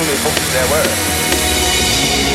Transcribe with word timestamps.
only 0.00 0.14
books 0.22 0.52
there 0.54 0.66
were. 0.70 2.29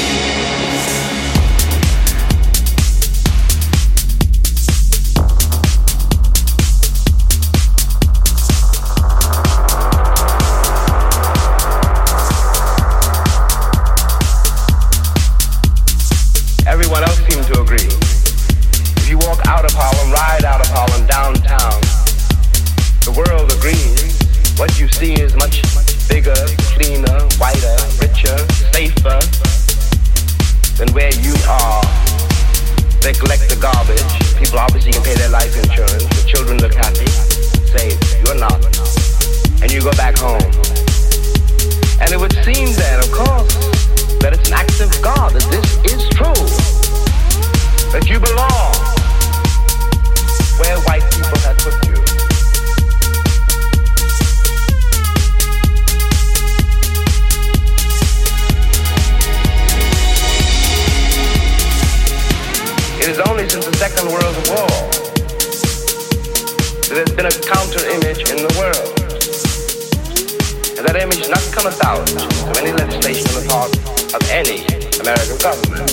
of 73.56 74.22
any 74.32 74.68
American 75.00 75.38
government, 75.40 75.88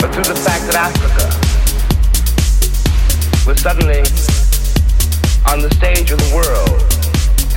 but 0.00 0.08
to 0.16 0.22
the 0.24 0.32
fact 0.32 0.64
that 0.64 0.76
Africa 0.88 1.28
was 3.46 3.60
suddenly 3.60 4.00
on 5.44 5.60
the 5.60 5.68
stage 5.76 6.10
of 6.10 6.16
the 6.16 6.32
world, 6.32 6.80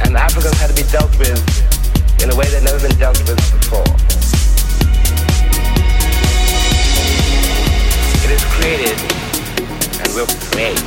and 0.04 0.17
Africans 0.17 0.60
had 0.60 0.67
to 0.67 0.75
be 0.75 0.84
dealt 0.91 1.17
with 1.17 1.39
in 2.21 2.30
a 2.30 2.36
way 2.36 2.47
they'd 2.52 2.63
never 2.67 2.84
been 2.86 2.99
dealt 2.99 3.17
with 3.19 3.39
before. 3.56 3.88
It 8.19 8.36
has 8.36 8.43
created 8.60 8.99
and 10.04 10.08
will 10.19 10.28
create 10.52 10.84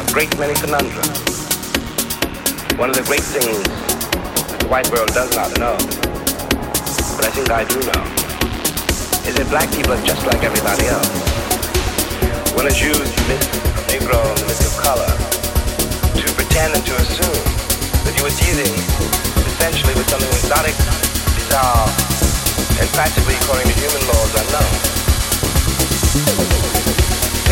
a 0.00 0.04
great 0.14 0.32
many 0.40 0.54
conundrums. 0.54 1.44
One 2.80 2.88
of 2.88 2.96
the 2.96 3.04
great 3.04 3.20
things 3.20 3.68
that 4.48 4.60
the 4.60 4.68
white 4.68 4.90
world 4.90 5.12
does 5.12 5.36
not 5.36 5.58
know 5.58 6.09
I 7.30 7.32
think 7.32 7.50
I 7.54 7.62
do 7.62 7.78
know 7.78 8.02
is 9.22 9.38
that 9.38 9.46
black 9.54 9.70
people 9.70 9.94
are 9.94 10.02
just 10.02 10.26
like 10.26 10.42
everybody 10.42 10.90
else. 10.90 11.06
When 12.58 12.66
a 12.66 12.74
used 12.74 12.98
the 13.06 13.24
myth 13.30 13.46
of 13.70 13.86
Negro 13.86 14.18
and 14.18 14.50
the 14.50 14.66
of 14.66 14.74
color 14.82 15.06
to 16.18 16.26
pretend 16.34 16.74
and 16.74 16.82
to 16.82 16.94
assume 16.98 17.46
that 18.02 18.18
you 18.18 18.26
were 18.26 18.34
dealing 18.34 18.74
essentially 19.46 19.94
with 19.94 20.10
something 20.10 20.26
exotic, 20.42 20.74
bizarre, 21.38 21.86
and 22.82 22.90
practically 22.98 23.38
according 23.46 23.70
to 23.70 23.76
human 23.78 24.02
laws 24.10 24.30
unknown. 24.34 24.74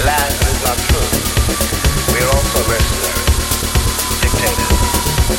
Alas, 0.02 0.34
it 0.42 0.58
is 0.58 0.62
not 0.66 0.78
true. 0.90 1.06
We 2.10 2.18
are 2.26 2.32
also 2.34 2.58
mercenaries, 2.66 3.30
dictators, 4.26 4.90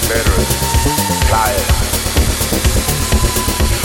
murderers, 0.07 0.51
liars. 1.27 1.98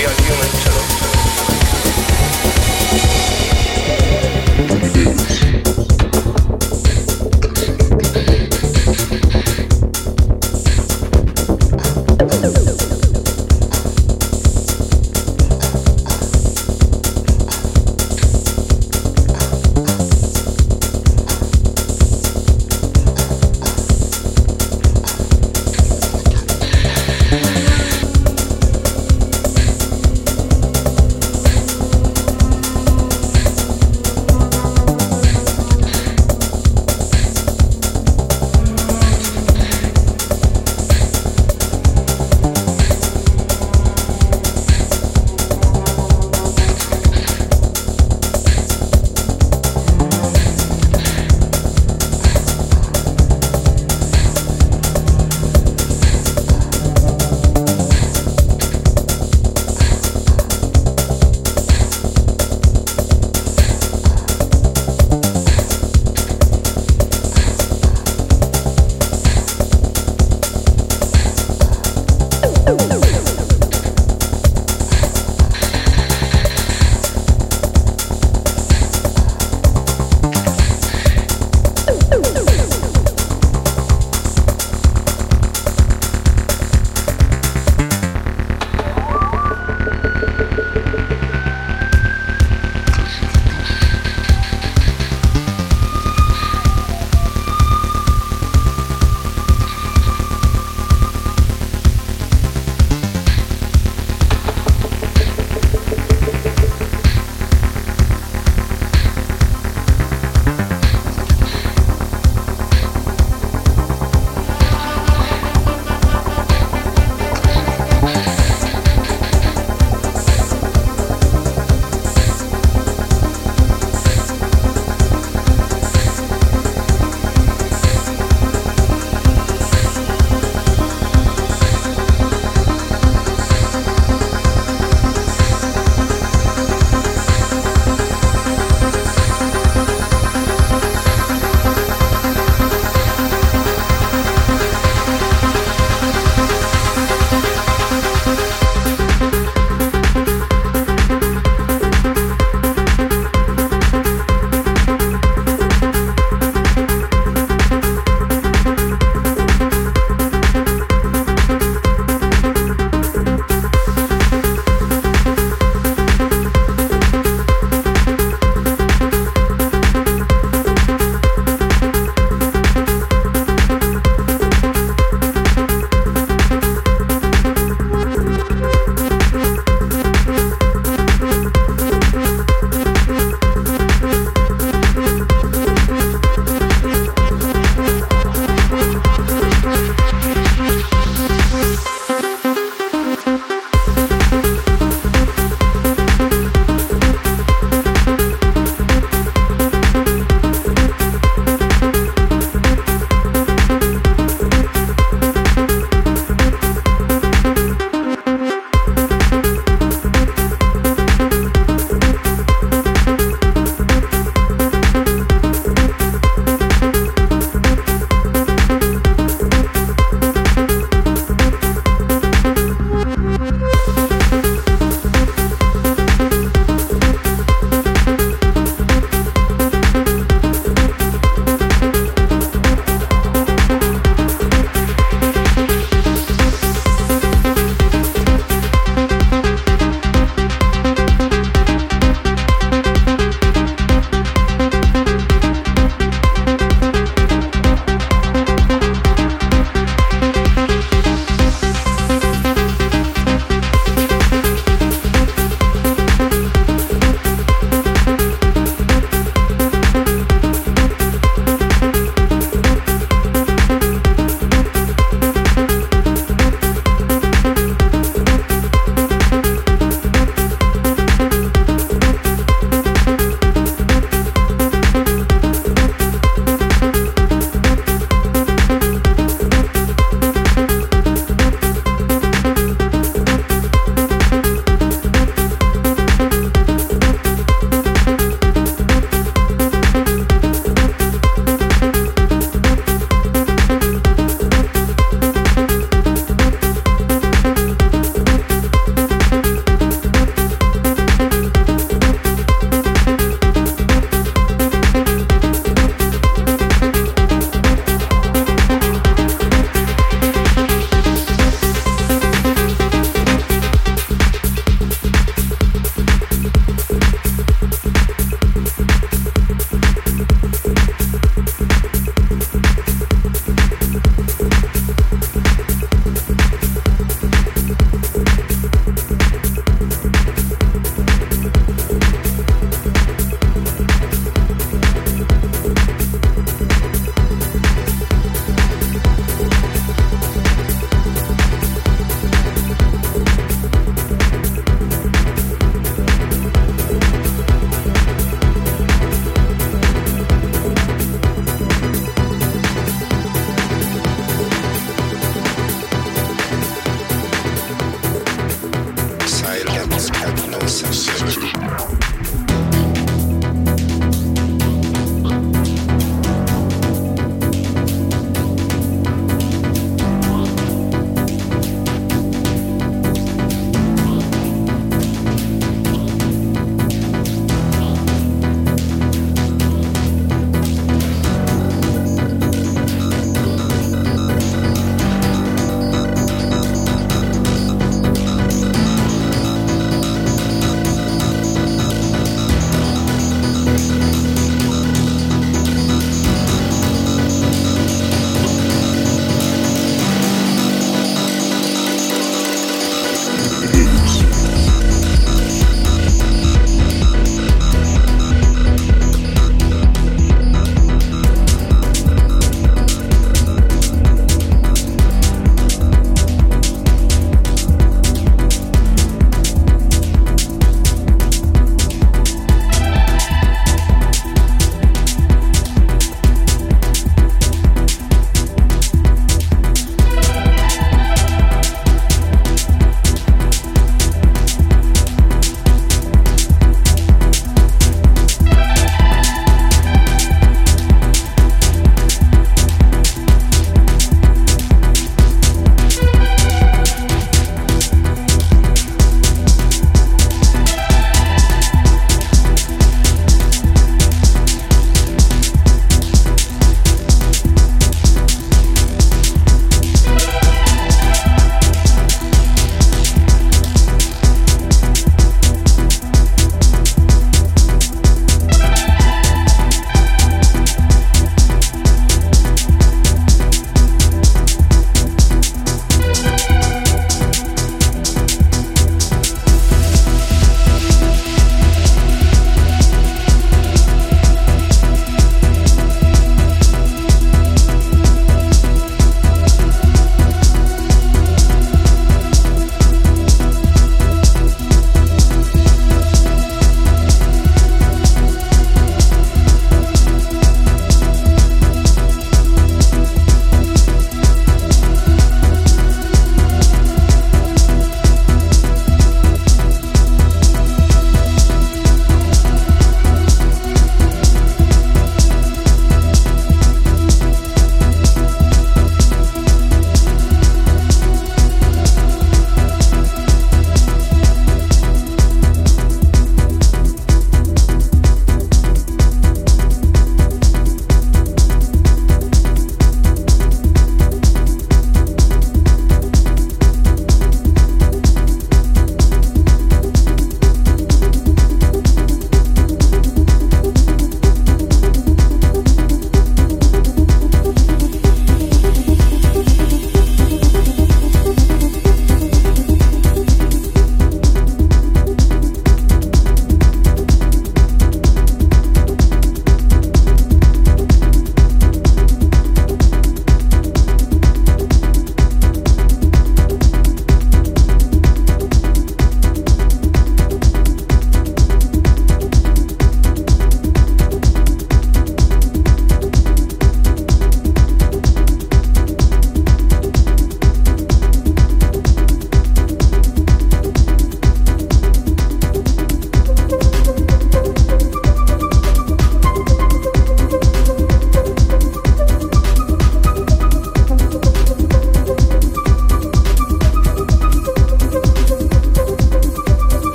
We 0.00 0.06
are 0.06 0.14
human 0.22 0.48
too. 0.62 1.49